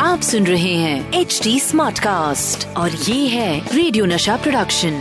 [0.00, 4.94] आप सुन रहे हैं एच डी स्मार्ट कास्ट और ये है रेडियो नशा प्रोडक्शन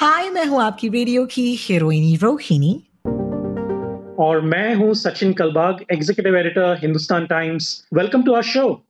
[0.00, 2.74] हाय मैं हूँ आपकी रेडियो की हीरोइनी रोहिणी।
[4.18, 8.82] और मैं हूँ Sachin Kalbag executive editor Hindustan Times welcome to our show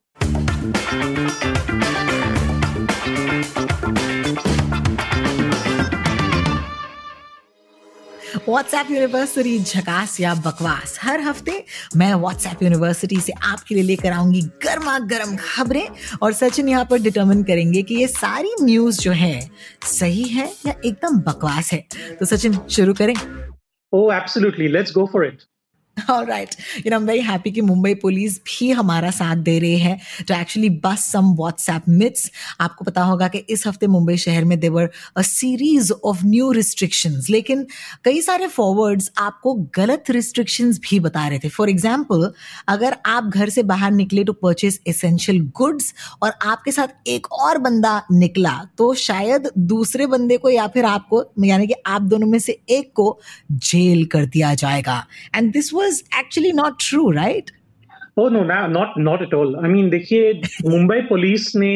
[8.49, 11.65] WhatsApp university झकास या बकवास। हर हफ़्ते
[11.97, 15.87] मैं व्हाट्सएप यूनिवर्सिटी से आपके लिए लेकर आऊँगी गर्मा गर्म खबरें
[16.23, 19.51] और सचिन यहाँ पर डिटर्मिन करेंगे कि ये सारी न्यूज़ जो है,
[19.85, 21.85] सही है या एकदम बकवास है।
[22.21, 23.15] तो सचिन, शुरू करें।
[23.93, 25.43] ओ absolutely let's go for it
[25.99, 26.55] right
[26.87, 30.69] you know very happy कि मुंबई पुलिस भी हमारा साथ दे रही है टू एक्चुअली
[30.85, 35.23] बस सम व्हाट्सएप मिथ्स आपको पता होगा कि इस हफ़्ते मुंबई शहर में there were a
[35.23, 37.67] series of new restrictions लेकिन
[38.05, 41.49] कई सारे फॉरवर्ड्स आपको गलत रिस्ट्रिक्शंस भी बता रहे थे.
[41.49, 42.31] फॉर एग्ज़ाम्पल
[42.69, 47.59] अगर आप घर से बाहर निकले टू परचेज एसेंशियल गुड्स और आपके साथ एक और
[47.59, 52.39] बंदा निकला तो शायद दूसरे बंदे को या फिर आपको, यानी कि आप दोनों में
[52.39, 53.19] से एक को
[53.53, 55.05] जेल कर दिया जाएगा.
[55.35, 57.57] And this was was actually not true, right?
[58.17, 59.57] Oh no, no not not at all.
[59.59, 60.33] I mean, देखिए
[60.67, 61.75] मुंबई पुलिस ने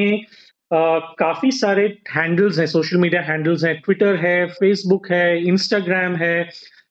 [0.70, 6.36] Uh, काफ़ी सारे हैंडल्स हैं सोशल मीडिया हैंडल्स हैं ट्विटर है फेसबुक है इंस्टाग्राम है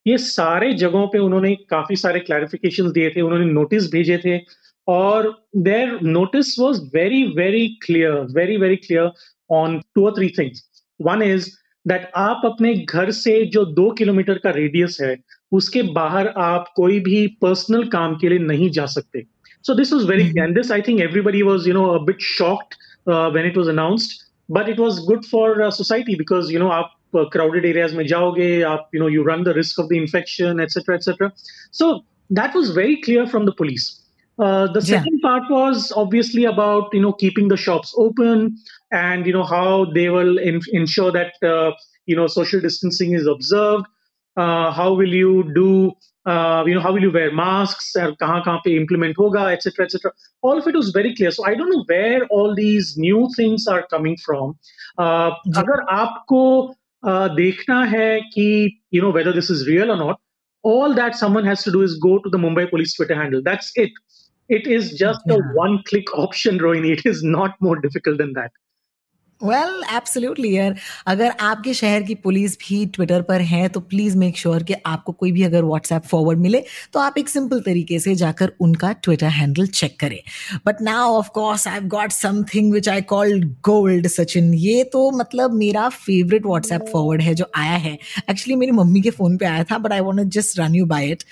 [0.06, 4.36] ये सारे जगहों पे उन्होंने काफ़ी सारे क्लैरिफिकेशन दिए थे उन्होंने नोटिस भेजे थे
[4.88, 5.30] और
[5.68, 9.10] there notice was very very clear very very clear
[9.50, 10.62] on two और three things
[11.00, 11.50] one is
[11.86, 15.14] that आप अपने घर से जो दो किलोमीटर का रेडियस है
[15.59, 19.25] उसके बाहर आप कोई भी पर्सनल काम के लिए नहीं जा सकते
[19.67, 22.75] so this was very and this I think everybody was you know a bit shocked
[23.35, 24.21] when it was announced
[24.57, 28.89] but it was good for society because you know आप क्राउडेड एरियाज में जाओगे आप
[28.95, 31.29] you know you run the risk of the infection etcetera etcetera
[31.79, 31.93] so
[32.29, 34.01] that was very clear from the police.
[34.39, 35.29] Uh, the second yeah.
[35.29, 38.57] part was obviously about you know keeping the shops open
[38.91, 41.71] and you know how they will in- ensure that uh,
[42.05, 43.85] you know social distancing is observed
[44.36, 45.92] uh, how will you do
[46.26, 47.96] uh, you know how will you wear masks?
[47.96, 51.30] Or kahan kahan pe implement hoga etc etc all of it was very clear.
[51.30, 54.58] So i don't know where all these new things are coming from.
[54.98, 60.20] Uh, agar aapko uh, dekhna hai ki you know whether this is real or not
[60.62, 63.42] all that someone has to do is go to the mumbai police twitter handle.
[63.42, 63.90] That's it.
[64.48, 65.36] It is just yeah.
[65.36, 66.90] a one click option rohini.
[66.98, 68.52] It is not more difficult than that
[69.42, 70.74] well absolutely यार।
[71.06, 75.12] अगर आपके शहर की police भी Twitter पर है तो please make sure कि आपको
[75.12, 76.62] कोई भी अगर व्हाट्सएप फॉरवर्ड मिले
[76.92, 80.18] तो आप एक सिंपल तरीके से जाकर उनका ट्विटर हैंडल चेक करें।
[80.66, 84.52] But now of course I got something which I called gold Sachin.
[84.54, 87.92] ये तो मतलब मेरा फेवरेट व्हाट्सएप फॉरवर्ड है जो आया है।
[88.30, 91.10] एक्चुअली मेरी मम्मी के फ़ोन पे आया था but I want just run you by
[91.10, 91.22] it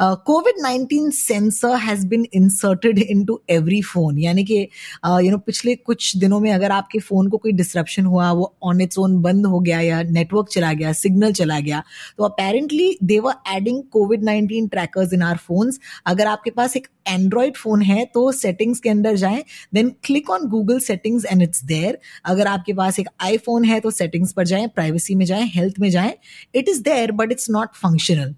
[0.00, 6.16] COVID nineteen sensor has been inserted into every phone यानी कि यू नो पिछले कुछ
[6.16, 9.60] दिनों में अगर आपके फ़ोन को कोई डिस्ट्रप्शन हुआ, वो ऑन इट्स ओन बंद हो
[9.60, 11.82] गया या नेटवर्क चला गया सिग्नल चला गया।
[12.18, 16.86] तो apparently they were adding COVID nineteen trackers in our phones अगर आपके पास एक
[17.08, 19.42] एंड्रॉइड फ़ोन है तो सेटिंग्स के अंदर जाएँ
[19.74, 23.90] then click on Google settings and it's there अगर आपके पास एक आईफोन है तो
[23.92, 26.14] सेटिंग्स पर जाएँ प्राइवेसी में जाएँ हेल्थ में जाएँ।
[26.54, 28.34] It is there but it's not functional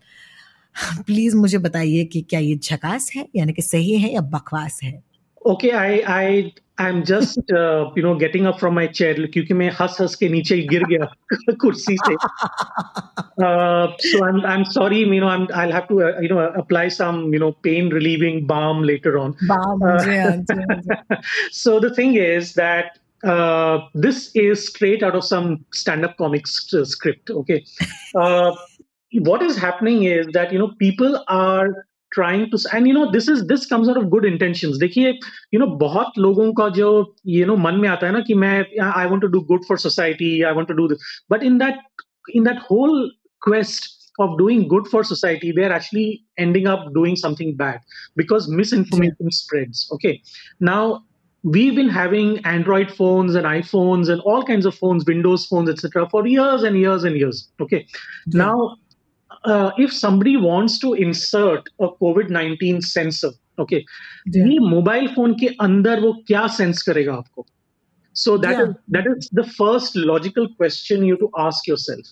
[1.06, 4.92] please मुझे बताइए कि क्या ये झकास है, यानी कि सही है या बकवास है?
[5.42, 6.42] Okay I I
[6.81, 7.51] I am just
[7.97, 11.05] you know getting up from my chair क्योंकि मैं हंस हंस के नीचे गिर गया
[11.61, 12.15] कुर्सी से
[13.41, 16.89] so I am I am sorry you know I I have to you know apply
[16.97, 19.83] some you know pain relieving balm later on balm
[21.61, 26.57] so the thing is that uh, this is straight out of some stand-up comics
[26.93, 27.63] script okay
[28.15, 28.51] uh,
[29.13, 33.28] what is happening is that you know people are trying to and you know this
[33.28, 35.12] is this comes out of good intentions देखिए
[35.52, 36.88] you know बहुत लोगों का जो
[37.24, 39.76] you know मन में आता है ना कि मैं I want to do good for
[39.76, 40.98] society I want to do this
[41.28, 41.78] but in that
[42.34, 43.10] in that whole
[43.40, 47.80] quest of doing good for society they're actually ending up doing something bad
[48.16, 49.36] because misinformation yeah.
[49.40, 50.20] spreads okay
[50.60, 51.04] now
[51.44, 56.08] we've been having android phones and iphones and all kinds of phones windows phones etc
[56.10, 57.86] for years and years and years okay
[58.26, 58.42] yeah.
[58.44, 58.76] now
[59.45, 63.83] uh, if somebody wants to insert a COVID-19 sensor, okay,
[64.27, 67.45] ये mobile phone के अंदर वो क्या sense करेगा आपको
[68.13, 68.63] so that yeah.
[68.63, 72.05] is, that is the first logical question you to ask yourself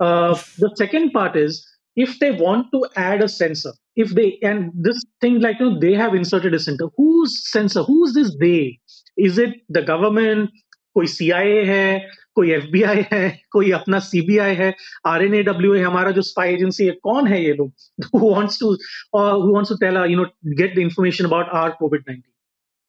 [0.00, 1.66] uh, the second part is
[1.96, 5.80] if they want to add a sensor if they and this thing like you know
[5.80, 8.78] they have inserted a sensor whose sensor who's this they
[9.16, 10.50] is it the government
[10.96, 14.73] कोई CIA है कोई FBI है कोई अपना CBI है
[15.05, 17.73] are N है हमारा जो स्पाई एजेंसी है कौन है ये लोग?
[20.05, 22.31] You know get the about our COVID nineteen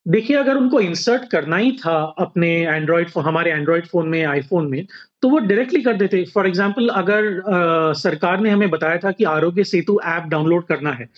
[0.05, 4.67] देखिए अगर उनको इंसर्ट करना ही था अपने एंड्रॉयड फ़ोन हमारे एंड्रॉयड फ़ोन में आईफोन
[4.67, 4.85] में
[5.21, 9.23] तो वो डायरेक्टली कर देते। फॉर एग्ज़ाम्पल अगर आ, सरकार ने हमें बताया था कि
[9.23, 11.09] आरोग्य सेतु ऐप डाउनलोड करना है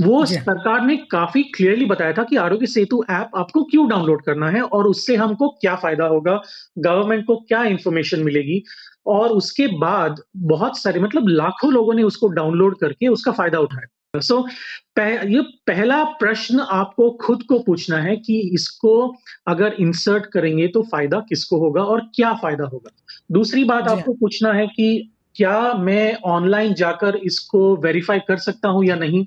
[0.00, 4.50] वो सरकार ने काफ़ी क्लियरली बताया था कि आरोग्य सेतु ऐप आपको क्यों डाउनलोड करना
[4.50, 6.42] है और उससे हमको क्या फ़ायदा होगा
[6.78, 8.62] गवर्नमेंट को क्या इंफॉर्मेशन मिलेगी?
[9.06, 14.20] और उसके बाद बहुत सारे मतलब लाखों लोगों ने उसको डाउनलोड करके उसका फ़ायदा उठाया।
[14.20, 14.48] सो so,
[14.96, 19.16] पह, ये पहला प्रश्न आपको खुद को पूछना है कि इसको
[19.46, 22.90] अगर इंसर्ट करेंगे तो फ़ायदा किसको होगा और क्या फ़ायदा होगा?
[23.32, 28.84] दूसरी बात आपको पूछना है कि क्या मैं ऑनलाइन जाकर इसको वेरीफाई कर सकता हूँ
[28.84, 29.26] या नहीं?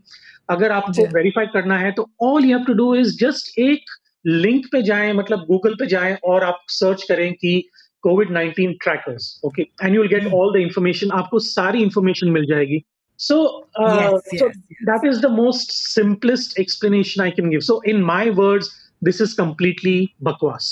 [0.56, 4.65] अगर आपको वेरीफाई करना है तो all you have to do is just एक लिंक
[4.71, 7.62] पे जाएँ मतलब गूगल पे जाएँ और आप सर्च करें कि
[8.03, 12.45] COVID nineteen trackers okay and you will get all the information आपको सारी इंफॉर्मेशन मिल
[12.53, 12.83] जाएगी
[13.19, 14.56] So, uh, yes, yes, so yes.
[14.86, 17.63] that is the most simplest explanation I can give.
[17.63, 18.71] So, in my words,
[19.01, 20.69] this is completely bakwas.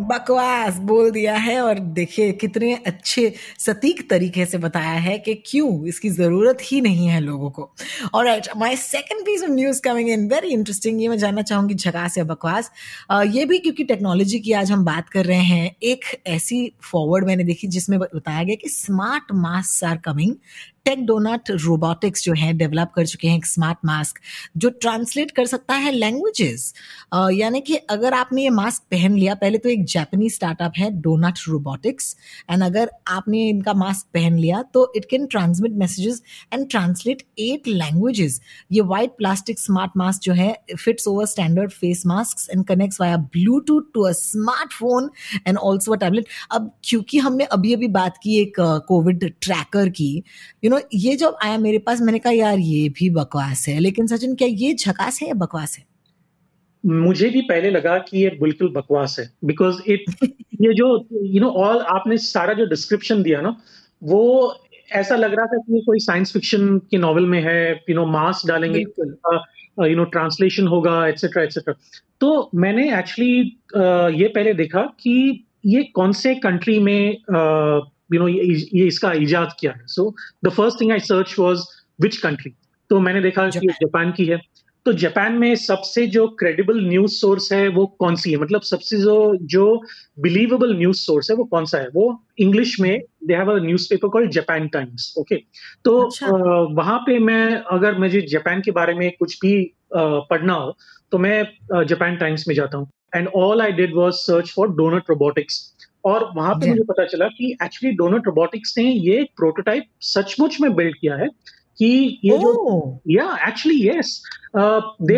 [0.00, 5.86] बकवास बोल दिया है और देखिए कितने अच्छे सटीक तरीके से बताया है कि क्यों
[5.88, 7.70] इसकी ज़रूरत ही नहीं है लोगों को।
[8.14, 11.74] और right my second piece of news coming in very interesting ये मैं जानना चाहूँगी
[11.74, 12.70] झकास या बकवास।
[13.26, 17.44] ये भी क्योंकि टेक्नोलॉजी की आज हम बात कर रहे हैं, एक ऐसी फॉरवर्ड मैंने
[17.44, 20.34] देखी जिसमें बताया गया कि smart mask are coming
[20.88, 24.18] tech Donut Robotics जो है डेवलप कर चुके हैं एक स्मार्ट मास्क
[24.56, 26.74] जो ट्रांसलेट कर सकता है लैंग्वेजेस
[27.14, 31.38] यानी कि अगर आपने ये मास्क पहन लिया, पहले तो एक जापानी स्टार्टअप है डोनट
[31.48, 32.16] रोबोटिक्स
[32.50, 37.68] एंड अगर आपने इनका मास्क पहन लिया तो it can transmit messages and translate eight
[37.68, 38.40] languages
[38.72, 43.16] ये वाइट प्लास्टिक स्मार्ट मास्क जो है fits over standard face mask and connects via
[43.16, 45.10] Bluetooth to a smartphone
[45.46, 50.22] and also a tablet अब, क्योंकि हमने अभी अभी बात की एक कोविड ट्रैकर की
[50.64, 54.06] यू नो ये जब आया मेरे पास मैंने कहा यार ये भी बकवास है। लेकिन
[54.06, 55.84] सचिन क्या ये झकास है या बकवास है?
[56.86, 60.04] मुझे भी पहले लगा कि ये बिल्कुल बकवास है बिकॉज़ इट
[60.60, 63.56] ये जो यू नो ऑल आपने सारा जो डिस्क्रिप्शन दिया ना
[64.02, 64.54] वो
[64.92, 68.06] ऐसा लग रहा था कि ये कोई साइंस फिक्शन के नॉवल में है यू नो
[68.06, 71.74] मास्क डालेंगे यू नो ट्रांसलेशन होगा एटसेट्रा एटसेट्रा
[72.20, 78.20] तो मैंने एक्चुअली uh, ये पहले देखा कि ये कौन से कंट्री में uh, यू
[78.20, 80.14] नो ये इसका इजाद किया है। So
[80.44, 81.66] the first thing I search was
[81.98, 82.54] which country
[82.90, 84.40] तो मैंने देखा कि जापान की है।
[84.86, 88.36] तो जापान में सबसे जो क्रेडिबल न्यूज़ सोर्स है वो कौन सी है?
[88.38, 89.64] मतलब सबसे जो जो
[90.20, 91.88] बिलीवेबल न्यूज़ सोर्स है वो कौन सा है?
[91.88, 95.36] वो इंग्लिश में they have a newspaper called Japan Times okay
[95.84, 96.26] तो अच्छा।
[96.74, 99.52] वहाँ पे मैं अगर मुझे जापान के बारे में कुछ भी
[99.94, 100.76] पढ़ना हो
[101.12, 105.10] तो मैं जापान टाइम्स में जाता हूँ। And all I did was search for Donut
[105.10, 110.60] Robotics और वहाँ पे मुझे पता चला कि एक्चुअली डोनट रोबोटिक्स ने ये प्रोटोटाइप सचमुच
[110.60, 111.28] में बिल्ड किया है
[111.78, 112.40] कि ये oh.
[112.40, 114.22] जो या actually yes
[114.56, 115.16] they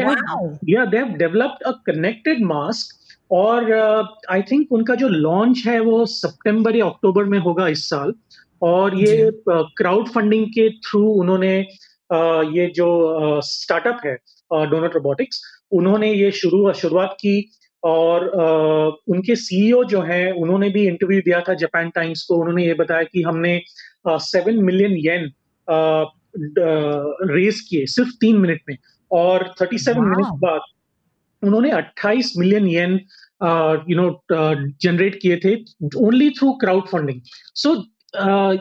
[0.72, 2.96] yeah they have developed a connected mask
[3.32, 3.72] और
[4.30, 8.12] आई uh, थिंक उनका जो लॉन्च है वो सितंबर या अक्टूबर में होगा इस साल
[8.62, 11.66] और ये क्राउड uh, फंडिंग के थ्रू उन्होंने
[12.12, 15.42] uh, ये जो स्टार्टअप uh, है डोनट uh, रोबोटिक्स
[15.72, 17.50] उन्होंने ये शुरू शुरुआत की
[17.84, 22.66] और आ, उनके सीईओ जो हैं उन्होंने भी इंटरव्यू दिया था जापान टाइम्स को। उन्होंने
[22.66, 23.60] ये बताया कि हमने
[24.08, 25.30] सेवन मिलियन येन
[27.30, 28.76] रेज किए सिर्फ़ तीन मिनट में।
[29.10, 30.60] और थर्टी सेवन मिनट बाद
[31.42, 32.92] उन्होंने अट्ठाईस million yen
[33.90, 34.08] you know
[34.82, 35.54] generate किए थे
[35.98, 37.20] only through crowd funding
[37.54, 37.74] so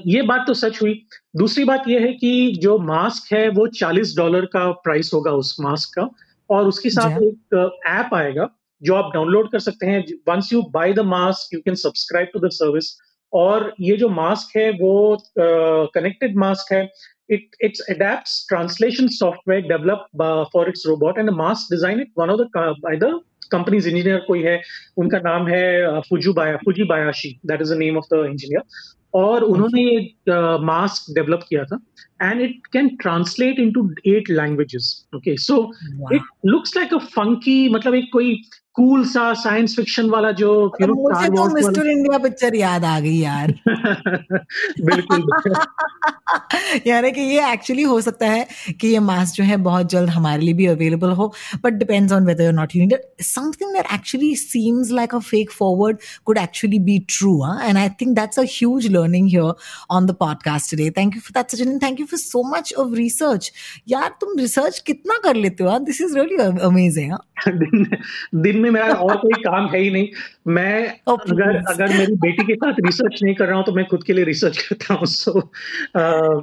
[0.08, 0.94] ये बात तो सच हुई।
[1.36, 5.56] दूसरी बात यह है कि जो मास्क है वो चालीस डॉलर का प्राइस होगा उस
[5.62, 6.10] मास्क का।
[6.50, 8.48] और उसके साथ एक ऐप आएगा।
[8.84, 12.48] जो आप डाउनलोड कर सकते हैं once you buy the mask you can subscribe to
[12.48, 12.98] the service
[13.34, 14.98] और ये जो मास्क है वो
[15.38, 16.88] कनेक्टेड uh, मास्क है।
[17.36, 22.16] It it's adapts translation software developed uh, for its robot and the mask design it
[22.22, 22.48] one of the
[22.86, 23.10] by the
[23.52, 24.56] company's engineer कोई है।
[25.04, 26.56] उनका नाम है फुजू बाया
[26.92, 28.64] Fujibayashi that is the name of the engineer
[29.20, 30.00] और उन्होंने ये
[30.66, 31.80] मास्क डेवलप किया था।
[32.22, 35.62] And it can translate into eight languages okay so
[36.14, 38.36] it looks like a funky मतलब एक कोई
[38.76, 43.54] कूल सा साइंस फिक्शन वाला जो मुझे तो मिस्टर इंडिया पिक्चर याद आ गई यार।
[44.82, 45.54] बिल्कुल।
[46.88, 48.48] यानी कि ये एक्चुअली हो सकता है
[48.82, 51.34] कि ये मास्क जो है बहुत जल्द हमारे लिए भी अवेलेबल हो
[51.64, 55.98] but depends on whether not you need something that actually seems like a fake forward
[56.26, 59.54] could actually be true and I think that's a huge learning here
[59.90, 62.94] on the podcast today thank you for that Sachin thank you for so much of
[62.94, 63.52] research
[63.90, 67.14] यार तुम research कितना कर लेते हो this is really amazing
[68.36, 70.08] दिन दिन में मेरा और कोई काम है ही नहीं
[70.48, 71.56] मैं Oh, अगर.
[71.70, 74.26] अगर मेरी बेटी के साथ रिसर्च नहीं कर रहा हूँ तो मैं खुद के लिए
[74.26, 75.42] रिसर्च करता हूँ सो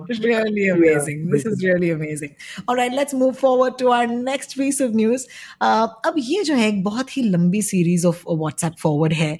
[0.08, 2.34] this is really amazing.
[2.68, 5.26] All right, let's move forward to our next piece of news.
[5.60, 9.38] Uh, अब ये जो है एक बहुत ही लंबी सीरीज़ ऑफ़ व्हाट्सएप फॉरवर्ड है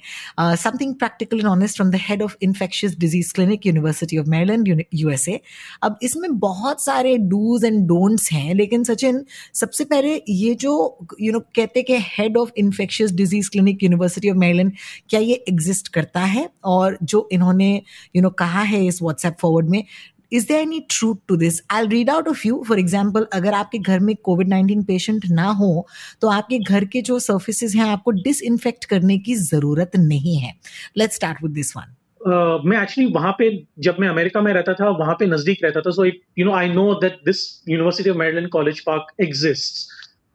[0.57, 5.39] something practical and honest from the head of infectious disease clinic University of Maryland USA
[5.83, 10.73] अब इसमें बहुत सारे डूज एंड डोंट्स हैं लेकिन सचिन सबसे पहले ये जो
[11.21, 14.71] यू you नो know, कहते कि head of infectious disease clinic University of Maryland
[15.09, 16.49] क्या ये एग्जिस्ट करता है?
[16.63, 17.81] और जो इन्होंने यू
[18.15, 19.83] you नो know, कहा है इस व्हाट्सएप फॉरवर्ड में
[20.31, 21.61] is there any truth to this?
[21.69, 22.55] I'll read out a few.
[22.69, 25.87] For example अगर आपके घर में कोविड 19 पेशेंट ना हो
[26.21, 30.53] तो आपके घर के जो सर्फेसिस हैं आपको डिसइंफेक्ट करने की ज़रूरत नहीं है.
[30.97, 31.93] Let's start with this one
[32.27, 33.47] Uh, मैं एक्चुअली वहाँ पे
[33.79, 36.69] जब मैं अमेरिका में रहता था वहाँ पे नज़दीक रहता था so you know I
[36.69, 39.87] know that this University of Maryland College Park exist.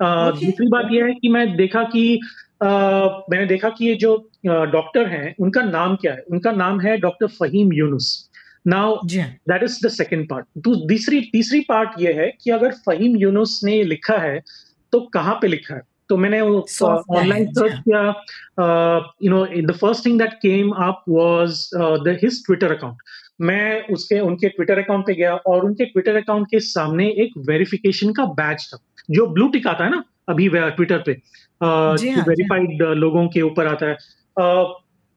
[0.03, 2.19] दूसरी बात यह है कि मैं देखा कि
[2.65, 4.17] uh, मैंने देखा कि ये जो
[4.47, 6.25] डॉक्टर हैं उनका नाम क्या है?
[6.31, 8.29] उनका नाम है डॉक्टर फहीम यूनुस।
[8.67, 10.47] नाउ जी हाँ। That is the second part
[10.89, 14.43] तीसरी तीसरी पार्ट ये है कि अगर फहीम यूनुस ने लिखा है
[14.93, 15.83] तो कहाँ पे लिखा है?
[16.09, 18.01] तो मैंने ऑनलाइन सर्च किया।
[19.23, 22.97] You know the first thing that came up was the his Twitter account
[23.41, 28.13] मैं उसके उनके ट्विटर अकाउंट पे गया और उनके ट्विटर अकाउंट के सामने एक वेरिफिकेशन
[28.13, 28.79] का बैच था।
[29.11, 33.43] जो ब्लू टिक आता है ना अभी ट्विटर पे जी हाँ, हाँ। वेरीफाइड लोगों के
[33.43, 33.97] ऊपर आता है।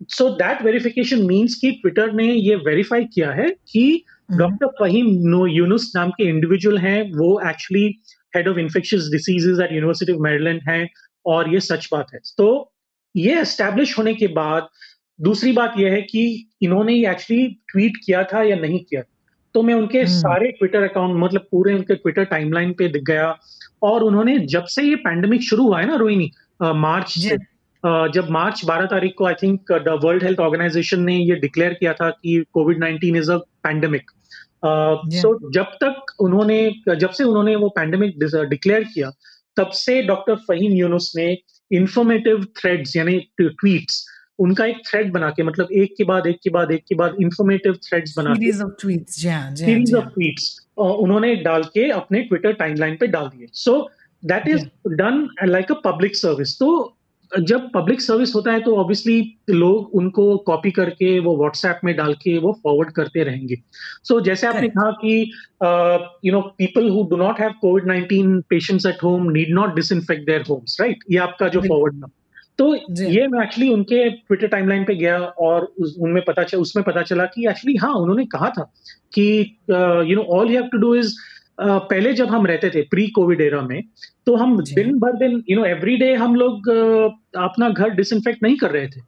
[0.10, 5.92] सो दैट वेरिफिकेशन मींस कि ट्विटर ने ये वेरीफाई किया है कि डॉक्टर फहीम यूनुस
[5.96, 8.00] नाम के इंडिविजुअल हैं वो actually
[8.36, 10.90] head of infectious diseases at University of Maryland हैं
[11.26, 12.74] और ये सच बात है। तो
[13.16, 14.68] ये एस्टेब्लिश होने के बाद
[15.20, 19.02] दूसरी बात यह है कि इन्होंने ये एक्चुअली ट्वीट किया था या नहीं किया?
[19.56, 23.38] तो मैं उनके हम्म। सारे ट्विटर अकाउंट मतलब पूरे उनके ट्विटर टाइमलाइन पे दिख गया।
[23.82, 26.32] और उन्होंने जब से ये पैंडेमिक शुरू हुआ है ना रोहिणी
[26.64, 27.38] मार्च से
[27.84, 31.94] जब मार्च 12 तारीख को I think the World Health Organization ने ये डिक्लेयर किया
[31.94, 34.12] था कि COVID 19 is a pandemic
[34.66, 36.60] so जब तक उन्होंने
[36.96, 39.12] जब से उन्होंने वो पैंडेमिक डिक्लेयर किया
[39.58, 41.38] तब से डॉक्टर फहीम यूनुस ने
[41.72, 44.06] इंफॉर्मेटिव थ्रेड्स यानी ट्वीट्स
[44.40, 47.16] उनका एक थ्रेड बना के मतलब एक के बाद एक के बाद एक के बाद
[47.22, 49.20] इंफॉर्मेटिव थ्रेड्स बना series of tweets
[49.60, 50.06] series of.
[50.06, 53.80] Tweets उन्होंने डाल के अपने ट्विटर टाइमलाइन पे डाल दिए। So
[54.24, 56.92] that is done like a public service तो
[57.32, 62.14] जब पब्लिक सर्विस होता है तो ऑब्वियसली लोग उनको कॉपी करके वो व्हाट्सएप में डाल
[62.14, 63.56] के वो फॉरवर्ड करते रहेंगे।
[64.04, 65.32] सो so, जैसे आपने कहा कि
[66.26, 70.26] you know people who do not have COVID 19 patients at home need not disinfect
[70.26, 72.08] their homes right ये आपका जो फॉरवर्ड था
[72.58, 77.02] तो ये मैं एक्चुअली उनके ट्विटर टाइमलाइन पे गया और उनमें पता चला उसमें पता
[77.02, 78.74] चला कि एक्चुअली हाँ उन्होंने कहा था
[79.14, 79.58] कि
[80.10, 81.14] you know all you have to do is
[81.62, 83.84] पहले जब हम रहते थे प्री कोविड एरा में
[84.26, 87.12] तो हम दिन भर दिन यू नो एवरी डे हम लोग uh,
[87.44, 89.02] अपना घर डिसइंफेक्ट नहीं कर रहे थे।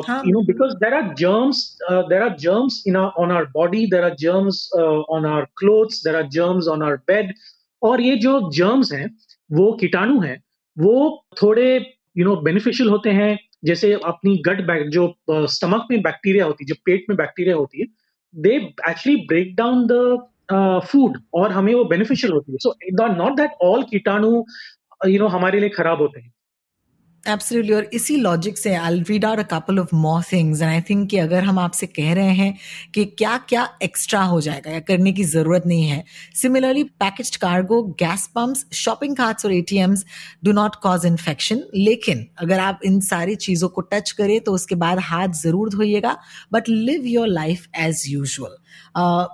[0.00, 4.14] You know because there are germs there are germs in on our body there are
[4.14, 4.70] germs
[5.10, 7.34] on our clothes there are germs on our bed
[7.82, 9.16] और ये जो जर्म्स हैं
[9.52, 10.42] वो कीटाणु हैं
[10.78, 16.44] वो थोड़े यू नो बेनिफिशियल होते हैं, जैसे अपनी गट बैक जो स्टमक में बैक्टीरिया
[16.44, 17.86] होती है, जो पेट में बैक्टीरिया होती है
[18.34, 18.54] they
[18.88, 20.28] actually break down the
[20.86, 22.74] food और हमें वो बेनिफिशियल होती है। सो
[23.14, 24.44] नॉट दैट ऑल कीटाणु
[25.06, 26.32] यू नो हमारे लिए खराब होते हैं।
[27.28, 30.80] एब्सोल्युटली और इसी लॉजिक से I read out a couple of more things and I
[30.80, 32.54] think कि अगर हम आपसे कह रहे हैं
[32.94, 36.04] कि क्या क्या एक्स्ट्रा हो जाएगा या करने की ज़रूरत नहीं है
[36.34, 40.04] similarly packaged cargo gas pumps shopping carts और ATMs
[40.44, 44.74] do not cause infection लेकिन अगर आप इन सारी चीज़ों को टच करें तो उसके
[44.76, 46.16] बाद हाथ ज़रूर धोइएगा
[46.52, 48.56] but live your life as usual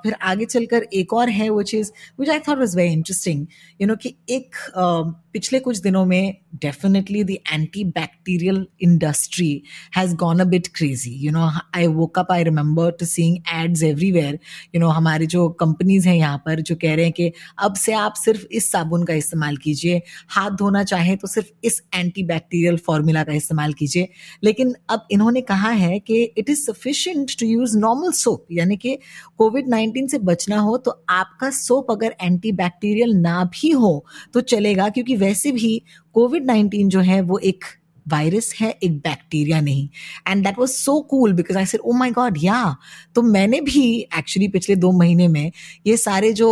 [0.03, 3.47] फिर आगे चलकर एक और है वो चीज़ which I thought was very interesting
[3.81, 9.51] you know कि एक uh, पिछले कुछ दिनों में definitely the anti bacterial industry
[9.97, 13.83] has gone a bit crazy you know I woke up I remember to seeing ads
[13.83, 14.39] everywhere
[14.75, 17.93] you know हमारी जो companies हैं यहाँ पर जो कह रहे हैं कि अब से
[17.95, 22.77] आप सिर्फ़ इस साबुन का इस्तेमाल कीजिए। हाथ धोना चाहें तो सिर्फ़ इस एंटी बैक्टीरियल
[22.87, 24.09] फॉर्मूला का इस्तेमाल कीजिए।
[24.45, 28.97] लेकिन अब इन्होंने कहा है कि it is sufficient to use normal soap यानी कि
[29.39, 34.41] कोविड 19 से बचना हो तो आपका सोप अगर एंटी बैक्टीरियल ना भी हो तो
[34.43, 35.83] चलेगा, क्योंकि वैसे भी
[36.15, 37.65] कोविड 19 जो है वो एक
[38.07, 39.89] वायरस है एक बैक्टीरिया नहीं।
[40.29, 42.77] And that was so cool because I said oh my God yeah
[43.15, 43.85] तो मैंने भी
[44.19, 45.53] एक्चुअली पिछले दो महीने में
[45.87, 46.49] ये सारे जो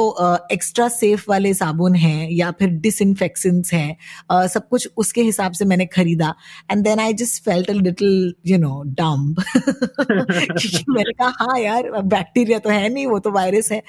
[0.52, 3.97] एक्स्ट्रा uh, सेफ़ वाले साबुन हैं या फिर डिसइनफेक्शंस हैं
[4.33, 6.35] uh, सब कुछ उसके हिसाब से मैंने खरीदा।
[6.71, 9.45] And then I just felt a little you know dumb
[10.88, 13.83] मैंने कहा हाँ यार बैक्टीरिया तो है नहीं वो तो वायरस है।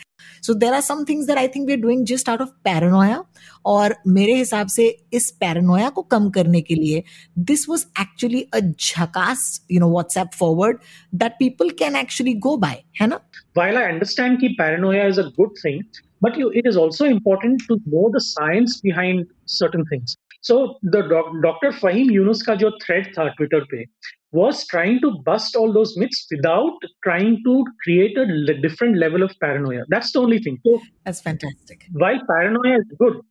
[0.43, 3.23] So there are some things that I think we are doing just out of paranoia
[3.65, 7.03] और मेरे हिसाब से इस पैरानोया को कम करने के लिए
[7.51, 10.77] दिस वॉज़ एक्चुअली अ झकास you know WhatsApp forward
[11.15, 13.19] that people can actually go by है ना
[13.55, 15.81] While I understand कि paranoia is a good thing,
[16.21, 20.15] but you, it is also important to know the science behind certain things.
[20.43, 21.71] So the doc, Dr.
[21.71, 23.85] Fahim Yunus का जो thread था Twitter पे
[24.31, 29.23] was trying to bust all those myths without trying to create a le- different level
[29.23, 29.83] of paranoia.
[29.89, 30.59] That's the only thing.
[30.65, 31.85] So That's fantastic.
[31.91, 33.21] while paranoia is good,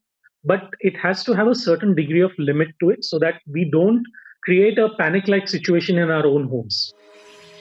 [0.44, 3.68] but it has to have a certain degree of limit to it so that we
[3.70, 4.02] don't
[4.44, 6.92] create a panic like situation in our own homes.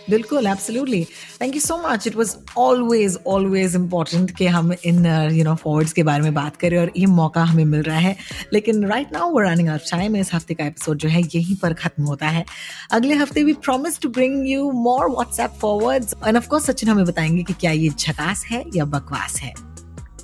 [0.10, 1.04] बिल्कुल absolutely
[1.42, 5.94] thank you so much it was always always important कि हम इन you know forwards
[5.94, 8.16] के बारे में बात करें और ये मौका हमें मिल रहा है।
[8.54, 11.74] लेकिन right now we're running out time इस हफ़्ते का एपिसोड जो है यहीं पर
[11.74, 12.46] खत्म होता है।
[12.92, 17.06] अगले हफ़्ते भी promise to bring you more WhatsApp forwards and of course Sachin हमें
[17.06, 19.54] बताएँगे कि क्या ये झकास है या बकवास है।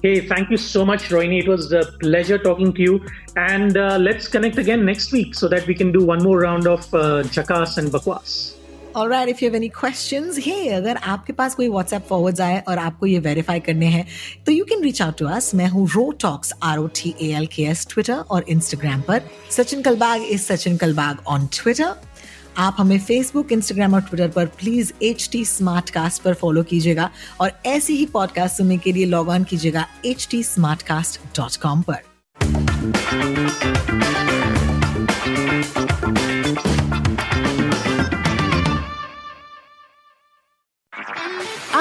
[0.03, 1.38] Hey, thank you so much, Rohini.
[1.43, 3.00] It was a pleasure talking to you.
[3.43, 6.67] And uh, let's connect again next week so that we can do one more round
[6.67, 8.38] of uh, Jakas and Bakwas.
[8.98, 12.77] Alright, if you have any questions, hey, अगर आपके पास कोई WhatsApp forwards आए और
[12.77, 14.08] आपको ये verify करने हैं
[14.46, 17.25] तो you can reach out to us मैं हूँ ro talks R O T A
[17.25, 19.22] L K S Twitter और इंस्टाग्राम पर.
[19.51, 21.96] Sachin Kalbag is Sachin Kalbag on Twitter
[22.58, 27.10] आप हमें फेसबुक इंस्टाग्राम और ट्विटर पर please H T smart cast पर follow कीजिएगा
[27.42, 31.56] और ऐसे ही पॉडकास्ट सुनने के लिए लॉग ऑन कीजिएगा H T smart cast dot
[31.56, 31.98] com पर.